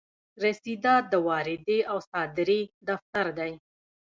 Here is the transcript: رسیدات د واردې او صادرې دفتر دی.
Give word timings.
رسیدات 0.45 1.03
د 1.09 1.13
واردې 1.27 1.79
او 1.91 1.97
صادرې 2.09 2.61
دفتر 2.87 3.25
دی. 3.37 3.51